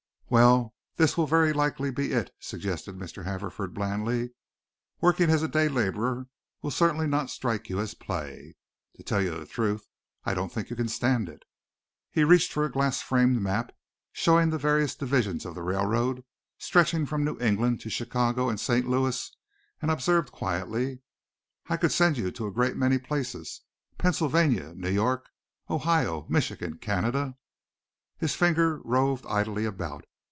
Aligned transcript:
"Well, 0.31 0.73
this 0.95 1.17
will 1.17 1.27
very 1.27 1.51
likely 1.51 1.91
be 1.91 2.13
it," 2.13 2.31
suggested 2.39 2.95
Mr. 2.95 3.25
Haverford 3.25 3.73
blandly. 3.73 4.31
"Working 5.01 5.29
as 5.29 5.43
a 5.43 5.47
day 5.49 5.67
laborer 5.67 6.27
will 6.61 6.71
certainly 6.71 7.05
not 7.05 7.29
strike 7.29 7.67
you 7.69 7.81
as 7.81 7.95
play. 7.95 8.55
To 8.95 9.03
tell 9.03 9.21
you 9.21 9.37
the 9.37 9.45
truth, 9.45 9.85
I 10.23 10.33
don't 10.33 10.49
think 10.49 10.69
you 10.69 10.77
can 10.77 10.87
stand 10.87 11.27
it." 11.27 11.43
He 12.11 12.23
reached 12.23 12.53
for 12.53 12.63
a 12.63 12.71
glass 12.71 13.01
framed 13.01 13.41
map 13.41 13.73
showing 14.13 14.51
the 14.51 14.57
various 14.57 14.95
divisions 14.95 15.45
of 15.45 15.53
the 15.53 15.63
railroad 15.63 16.23
stretching 16.57 17.05
from 17.05 17.25
New 17.25 17.37
England 17.41 17.81
to 17.81 17.89
Chicago 17.89 18.47
and 18.47 18.57
St. 18.57 18.87
Louis, 18.87 19.35
and 19.81 19.91
observed 19.91 20.31
quietly. 20.31 21.01
"I 21.67 21.75
could 21.75 21.91
send 21.91 22.17
you 22.17 22.31
to 22.31 22.47
a 22.47 22.53
great 22.53 22.77
many 22.77 22.99
places, 22.99 23.63
Pennsylvania, 23.97 24.73
New 24.75 24.91
York, 24.91 25.27
Ohio, 25.69 26.25
Michigan, 26.29 26.77
Canada." 26.77 27.35
His 28.17 28.33
finger 28.33 28.79
roved 28.85 29.25
idly 29.25 29.65
about. 29.65 30.05